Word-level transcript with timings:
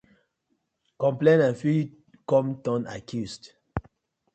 Complainant 1.03 1.59
fit 1.65 1.95
com 2.35 2.53
turn 2.69 2.93
accused. 2.99 3.53